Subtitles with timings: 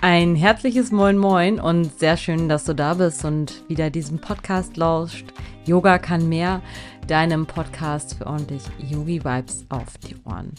[0.00, 4.76] Ein herzliches Moin Moin und sehr schön, dass du da bist und wieder diesem Podcast
[4.76, 5.26] lauscht.
[5.66, 6.62] Yoga kann mehr,
[7.08, 10.52] deinem Podcast für ordentlich Yogi-Vibes auf die Ohren.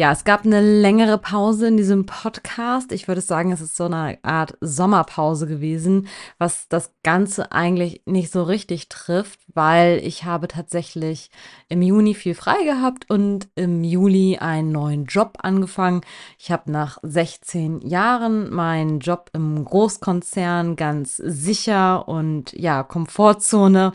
[0.00, 2.90] Ja, es gab eine längere Pause in diesem Podcast.
[2.90, 6.08] Ich würde sagen, es ist so eine Art Sommerpause gewesen,
[6.38, 11.30] was das Ganze eigentlich nicht so richtig trifft, weil ich habe tatsächlich
[11.68, 16.00] im Juni viel frei gehabt und im Juli einen neuen Job angefangen.
[16.38, 23.92] Ich habe nach 16 Jahren meinen Job im Großkonzern ganz sicher und ja, Komfortzone,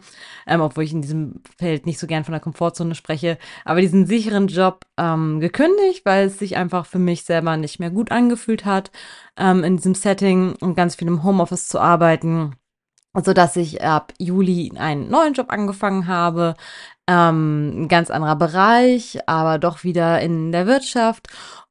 [0.48, 4.06] ähm, obwohl ich in diesem Feld nicht so gern von der Komfortzone spreche, aber diesen
[4.06, 8.66] sicheren Job ähm, gekündigt, weil es sich einfach für mich selber nicht mehr gut angefühlt
[8.66, 8.92] hat,
[9.38, 12.56] ähm, in diesem Setting und ganz viel im Homeoffice zu arbeiten
[13.24, 16.56] so dass ich ab Juli einen neuen Job angefangen habe,
[17.08, 21.28] ähm, ein ganz anderer Bereich, aber doch wieder in der Wirtschaft.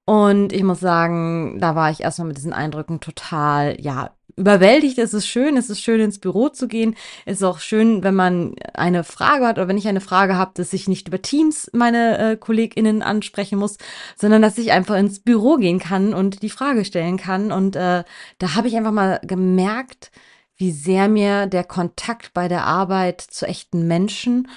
[0.07, 4.99] Und ich muss sagen, da war ich erstmal mit diesen Eindrücken total, ja, überwältigt.
[4.99, 6.97] Es ist schön, es ist schön ins Büro zu gehen.
[7.25, 10.53] Es ist auch schön, wenn man eine Frage hat oder wenn ich eine Frage habe,
[10.55, 13.77] dass ich nicht über Teams meine äh, KollegInnen ansprechen muss,
[14.17, 17.53] sondern dass ich einfach ins Büro gehen kann und die Frage stellen kann.
[17.53, 18.05] Und äh,
[18.39, 20.11] da habe ich einfach mal gemerkt,
[20.57, 24.49] wie sehr mir der Kontakt bei der Arbeit zu echten Menschen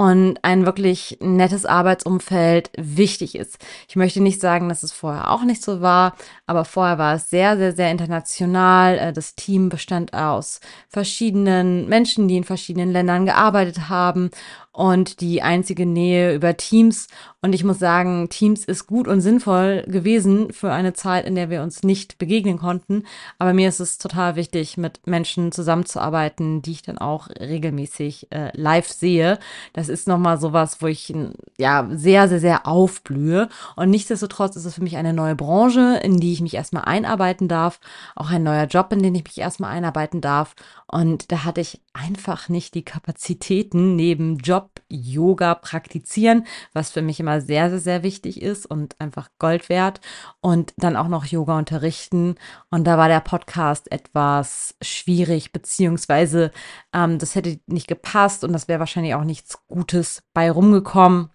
[0.00, 3.58] und ein wirklich nettes Arbeitsumfeld wichtig ist.
[3.86, 6.14] Ich möchte nicht sagen, dass es vorher auch nicht so war,
[6.46, 8.96] aber vorher war es sehr, sehr, sehr international.
[8.96, 14.30] Äh, das Team bestand aus verschiedenen Menschen, die in verschiedenen Ländern gearbeitet haben
[14.72, 17.08] und die einzige Nähe über Teams.
[17.42, 21.50] Und ich muss sagen, Teams ist gut und sinnvoll gewesen für eine Zeit, in der
[21.50, 23.04] wir uns nicht begegnen konnten.
[23.38, 28.50] Aber mir ist es total wichtig, mit Menschen zusammenzuarbeiten, die ich dann auch regelmäßig äh,
[28.54, 29.38] live sehe.
[29.72, 31.12] Das ist nochmal sowas, wo ich
[31.58, 33.48] ja sehr, sehr, sehr aufblühe.
[33.74, 37.48] Und nichtsdestotrotz ist es für mich eine neue Branche, in die ich mich erstmal einarbeiten
[37.48, 37.80] darf.
[38.14, 40.54] Auch ein neuer Job, in den ich mich erstmal einarbeiten darf.
[40.86, 47.20] Und da hatte ich einfach nicht die Kapazitäten neben Job, Yoga praktizieren, was für mich
[47.20, 50.00] immer sehr, sehr, sehr wichtig ist und einfach Gold wert.
[50.40, 52.34] Und dann auch noch Yoga unterrichten.
[52.70, 56.50] Und da war der Podcast etwas schwierig, beziehungsweise
[56.92, 61.30] ähm, das hätte nicht gepasst und das wäre wahrscheinlich auch nichts Gutes bei rumgekommen.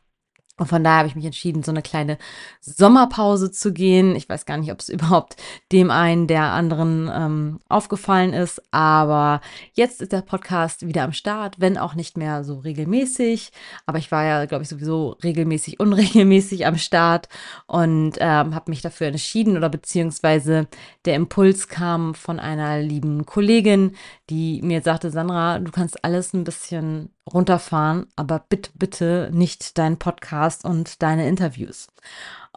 [0.57, 2.17] Und von daher habe ich mich entschieden, so eine kleine
[2.61, 4.15] Sommerpause zu gehen.
[4.15, 5.35] Ich weiß gar nicht, ob es überhaupt
[5.71, 9.41] dem einen der anderen ähm, aufgefallen ist, aber
[9.73, 13.51] jetzt ist der Podcast wieder am Start, wenn auch nicht mehr so regelmäßig.
[13.85, 17.27] Aber ich war ja, glaube ich, sowieso regelmäßig, unregelmäßig am Start
[17.67, 20.67] und ähm, habe mich dafür entschieden oder beziehungsweise
[21.03, 23.95] der Impuls kam von einer lieben Kollegin,
[24.29, 29.97] die mir sagte, Sandra, du kannst alles ein bisschen runterfahren, aber bitte, bitte nicht deinen
[29.97, 31.87] Podcast und deine Interviews.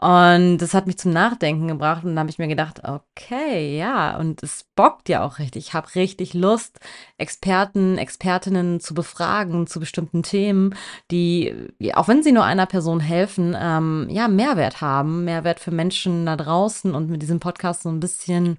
[0.00, 4.16] Und das hat mich zum Nachdenken gebracht und da habe ich mir gedacht, okay, ja,
[4.16, 5.66] und es bockt ja auch richtig.
[5.66, 6.78] Ich habe richtig Lust,
[7.16, 10.76] Experten, Expertinnen zu befragen zu bestimmten Themen,
[11.10, 11.52] die,
[11.94, 16.36] auch wenn sie nur einer Person helfen, ähm, ja, Mehrwert haben, Mehrwert für Menschen da
[16.36, 18.58] draußen und mit diesem Podcast so ein bisschen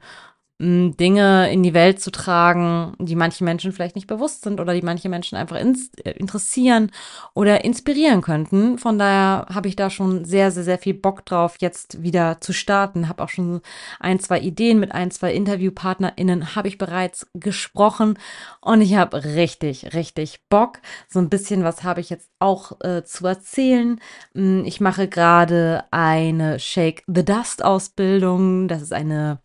[0.62, 4.81] Dinge in die Welt zu tragen, die manche Menschen vielleicht nicht bewusst sind oder die
[4.81, 6.92] manche Menschen einfach äh, interessieren
[7.34, 8.78] oder inspirieren könnten.
[8.78, 12.52] Von daher habe ich da schon sehr, sehr, sehr viel Bock drauf, jetzt wieder zu
[12.52, 13.08] starten.
[13.08, 13.62] Habe auch schon
[14.02, 18.20] ein, zwei Ideen mit ein, zwei InterviewpartnerInnen habe ich bereits gesprochen
[18.59, 20.80] und ich habe richtig, richtig Bock.
[21.08, 24.02] So ein bisschen was habe ich jetzt auch äh, zu erzählen.
[24.34, 28.68] Ich mache gerade eine Shake the Dust Ausbildung.
[28.68, 29.40] Das ist eine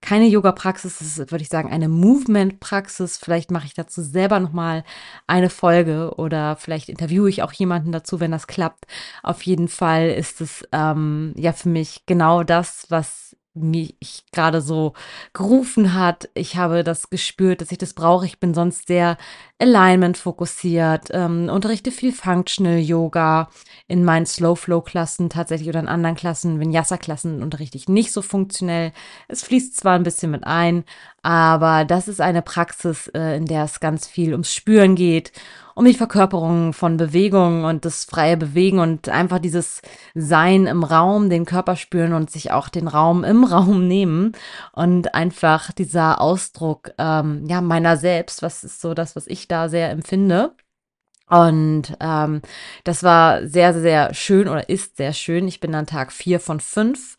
[0.00, 3.18] keine Yoga-Praxis, das ist, würde ich sagen, eine Movement-Praxis.
[3.18, 4.84] Vielleicht mache ich dazu selber nochmal
[5.26, 8.86] eine Folge oder vielleicht interviewe ich auch jemanden dazu, wenn das klappt.
[9.22, 14.94] Auf jeden Fall ist es ähm, ja für mich genau das, was mich gerade so
[15.32, 16.28] gerufen hat.
[16.34, 18.26] Ich habe das gespürt, dass ich das brauche.
[18.26, 19.16] Ich bin sonst sehr
[19.58, 23.50] Alignment fokussiert, ähm, unterrichte viel Functional Yoga
[23.88, 28.12] in meinen Slow Flow Klassen tatsächlich oder in anderen Klassen, Vinyasa Klassen unterrichte ich nicht
[28.12, 28.92] so funktionell.
[29.28, 30.84] Es fließt zwar ein bisschen mit ein,
[31.22, 35.32] aber das ist eine Praxis, äh, in der es ganz viel ums Spüren geht
[35.80, 39.80] um die Verkörperung von Bewegung und das freie Bewegen und einfach dieses
[40.14, 44.32] Sein im Raum, den Körper spüren und sich auch den Raum im Raum nehmen
[44.72, 49.70] und einfach dieser Ausdruck ähm, ja meiner selbst, was ist so das, was ich da
[49.70, 50.52] sehr empfinde.
[51.30, 52.42] Und ähm,
[52.82, 55.46] das war sehr, sehr, schön oder ist sehr schön.
[55.46, 57.16] Ich bin dann Tag vier von fünf.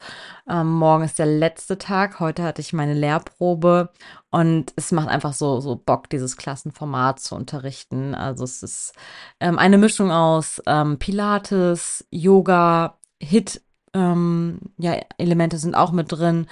[0.49, 2.19] Ähm, morgen ist der letzte Tag.
[2.19, 3.89] Heute hatte ich meine Lehrprobe
[4.29, 8.13] und es macht einfach so, so Bock, dieses Klassenformat zu unterrichten.
[8.13, 8.93] Also es ist
[9.39, 13.61] ähm, eine Mischung aus ähm, Pilates, Yoga, Hit,
[13.93, 16.47] ähm, ja, Elemente sind auch mit drin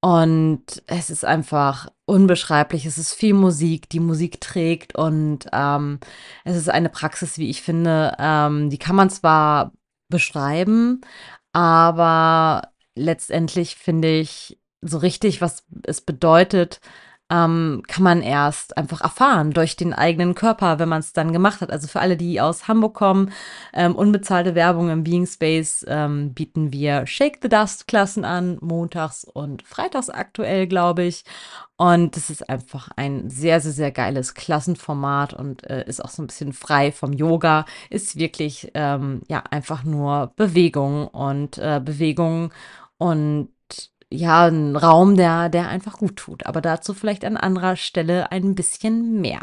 [0.00, 2.86] Und es ist einfach unbeschreiblich.
[2.86, 5.98] Es ist viel Musik, die Musik trägt und ähm,
[6.44, 9.72] es ist eine Praxis, wie ich finde, ähm, die kann man zwar
[10.08, 11.00] beschreiben,
[11.52, 16.80] aber letztendlich finde ich so richtig, was es bedeutet,
[17.30, 21.60] ähm, kann man erst einfach erfahren durch den eigenen Körper, wenn man es dann gemacht
[21.60, 21.70] hat.
[21.70, 23.32] Also für alle, die aus Hamburg kommen,
[23.74, 29.24] ähm, unbezahlte Werbung im Being Space ähm, bieten wir Shake the Dust Klassen an, montags
[29.24, 31.24] und freitags aktuell, glaube ich.
[31.76, 36.22] Und das ist einfach ein sehr, sehr, sehr geiles Klassenformat und äh, ist auch so
[36.22, 37.66] ein bisschen frei vom Yoga.
[37.90, 42.52] Ist wirklich, ähm, ja, einfach nur Bewegung und äh, Bewegung
[42.96, 43.50] und
[44.10, 46.46] ja, ein Raum, der, der einfach gut tut.
[46.46, 49.40] Aber dazu vielleicht an anderer Stelle ein bisschen mehr.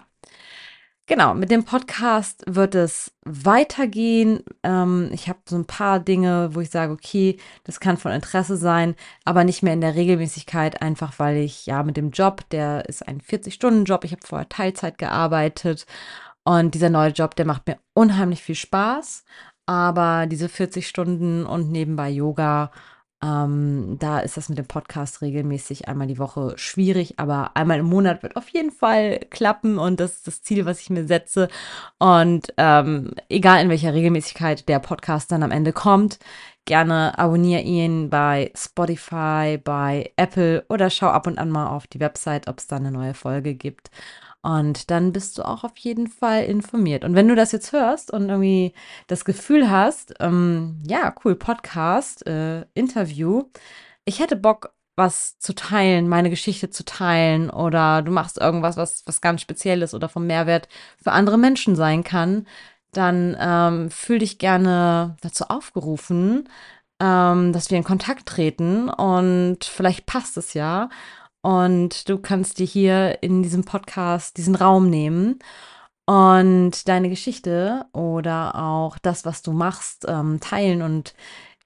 [1.07, 4.43] Genau, mit dem Podcast wird es weitergehen.
[4.63, 8.57] Ähm, ich habe so ein paar Dinge, wo ich sage, okay, das kann von Interesse
[8.57, 12.89] sein, aber nicht mehr in der Regelmäßigkeit, einfach weil ich ja mit dem Job, der
[12.89, 15.85] ist ein 40-Stunden-Job, ich habe vorher Teilzeit gearbeitet
[16.43, 19.25] und dieser neue Job, der macht mir unheimlich viel Spaß,
[19.67, 22.71] aber diese 40 Stunden und nebenbei Yoga
[23.23, 27.85] ähm, da ist das mit dem Podcast regelmäßig einmal die Woche schwierig, aber einmal im
[27.85, 31.47] Monat wird auf jeden Fall klappen und das ist das Ziel, was ich mir setze.
[31.97, 36.19] Und ähm, egal in welcher Regelmäßigkeit der Podcast dann am Ende kommt,
[36.65, 41.99] gerne abonniere ihn bei Spotify, bei Apple oder schau ab und an mal auf die
[41.99, 43.89] Website, ob es da eine neue Folge gibt.
[44.41, 47.03] Und dann bist du auch auf jeden Fall informiert.
[47.03, 48.73] Und wenn du das jetzt hörst und irgendwie
[49.07, 53.45] das Gefühl hast, ähm, ja, cool, Podcast, äh, Interview,
[54.05, 59.03] ich hätte Bock, was zu teilen, meine Geschichte zu teilen oder du machst irgendwas, was,
[59.07, 60.69] was ganz Spezielles oder vom Mehrwert
[61.01, 62.47] für andere Menschen sein kann,
[62.97, 66.49] dann ähm, fühl dich gerne dazu aufgerufen,
[67.01, 70.89] ähm, dass wir in Kontakt treten und vielleicht passt es ja.
[71.41, 75.39] Und du kannst dir hier in diesem Podcast diesen Raum nehmen
[76.05, 80.81] und deine Geschichte oder auch das, was du machst, ähm, teilen.
[80.81, 81.13] Und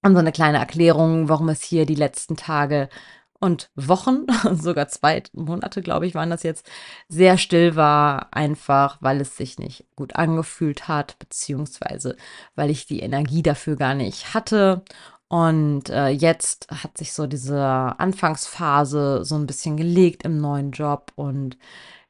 [0.02, 2.88] und so eine kleine Erklärung, warum es hier die letzten Tage
[3.40, 6.70] und Wochen, sogar zwei Monate, glaube ich, waren das jetzt,
[7.08, 12.16] sehr still war, einfach weil es sich nicht gut angefühlt hat, beziehungsweise
[12.54, 14.84] weil ich die Energie dafür gar nicht hatte.
[15.30, 21.12] Und äh, jetzt hat sich so diese Anfangsphase so ein bisschen gelegt im neuen Job
[21.14, 21.56] und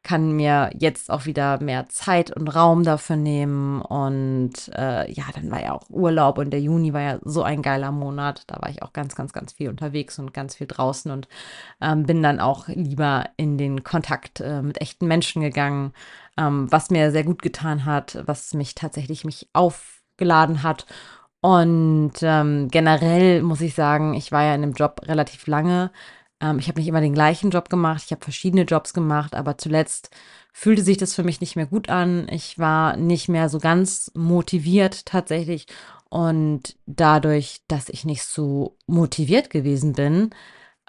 [0.02, 3.82] kann mir jetzt auch wieder mehr Zeit und Raum dafür nehmen.
[3.82, 7.60] Und äh, ja, dann war ja auch Urlaub und der Juni war ja so ein
[7.60, 8.44] geiler Monat.
[8.46, 11.28] Da war ich auch ganz, ganz, ganz viel unterwegs und ganz viel draußen und
[11.82, 15.92] ähm, bin dann auch lieber in den Kontakt äh, mit echten Menschen gegangen,
[16.38, 20.86] ähm, was mir sehr gut getan hat, was mich tatsächlich mich aufgeladen hat.
[21.40, 25.90] Und ähm, generell muss ich sagen, ich war ja in dem Job relativ lange
[26.40, 29.58] ähm, ich habe nicht immer den gleichen Job gemacht, ich habe verschiedene Jobs gemacht, aber
[29.58, 30.10] zuletzt
[30.52, 32.26] fühlte sich das für mich nicht mehr gut an.
[32.30, 35.66] Ich war nicht mehr so ganz motiviert tatsächlich.
[36.08, 40.30] Und dadurch, dass ich nicht so motiviert gewesen bin,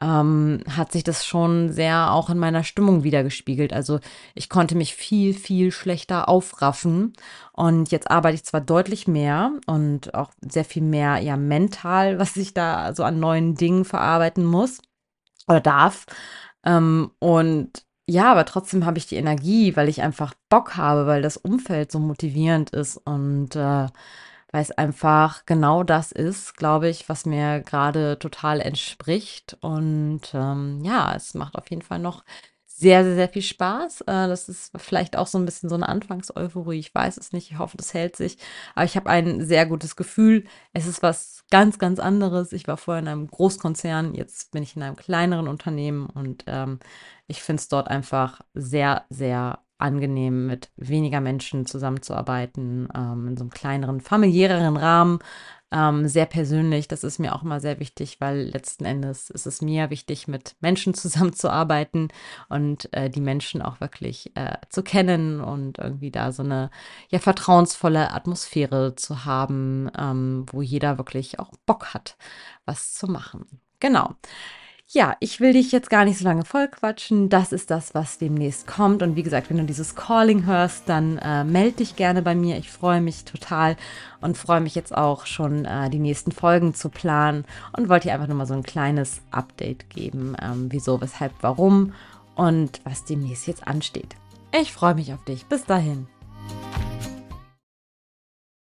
[0.01, 3.71] ähm, hat sich das schon sehr auch in meiner Stimmung wiedergespiegelt.
[3.71, 3.99] Also
[4.33, 7.13] ich konnte mich viel, viel schlechter aufraffen.
[7.53, 12.35] Und jetzt arbeite ich zwar deutlich mehr und auch sehr viel mehr ja mental, was
[12.37, 14.81] ich da so an neuen Dingen verarbeiten muss
[15.47, 16.05] oder darf.
[16.65, 21.21] Ähm, und ja, aber trotzdem habe ich die Energie, weil ich einfach Bock habe, weil
[21.21, 23.87] das Umfeld so motivierend ist und äh,
[24.51, 29.57] weil es einfach genau das ist, glaube ich, was mir gerade total entspricht.
[29.61, 32.23] Und ähm, ja, es macht auf jeden Fall noch
[32.81, 34.01] sehr, sehr, sehr viel Spaß.
[34.01, 36.79] Äh, das ist vielleicht auch so ein bisschen so eine Anfangseuphorie.
[36.79, 37.51] Ich weiß es nicht.
[37.51, 38.37] Ich hoffe, das hält sich.
[38.73, 40.45] Aber ich habe ein sehr gutes Gefühl.
[40.73, 42.53] Es ist was ganz, ganz anderes.
[42.53, 44.15] Ich war vorher in einem Großkonzern.
[44.15, 46.79] Jetzt bin ich in einem kleineren Unternehmen und ähm,
[47.27, 53.43] ich finde es dort einfach sehr, sehr angenehm, mit weniger Menschen zusammenzuarbeiten, ähm, in so
[53.43, 55.19] einem kleineren, familiäreren Rahmen,
[55.71, 56.87] ähm, sehr persönlich.
[56.87, 60.55] Das ist mir auch immer sehr wichtig, weil letzten Endes ist es mir wichtig, mit
[60.59, 62.09] Menschen zusammenzuarbeiten
[62.49, 66.69] und äh, die Menschen auch wirklich äh, zu kennen und irgendwie da so eine
[67.09, 72.17] ja vertrauensvolle Atmosphäre zu haben, ähm, wo jeder wirklich auch Bock hat,
[72.65, 73.45] was zu machen.
[73.79, 74.15] genau.
[74.93, 77.29] Ja, ich will dich jetzt gar nicht so lange vollquatschen.
[77.29, 79.01] Das ist das, was demnächst kommt.
[79.01, 82.57] Und wie gesagt, wenn du dieses Calling hörst, dann äh, melde dich gerne bei mir.
[82.57, 83.77] Ich freue mich total
[84.19, 88.15] und freue mich jetzt auch schon, äh, die nächsten Folgen zu planen und wollte dir
[88.15, 91.93] einfach nur mal so ein kleines Update geben, ähm, wieso, weshalb, warum
[92.35, 94.17] und was demnächst jetzt ansteht.
[94.59, 95.45] Ich freue mich auf dich.
[95.45, 96.07] Bis dahin.